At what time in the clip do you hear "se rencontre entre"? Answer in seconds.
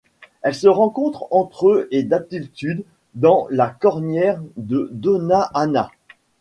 0.55-1.87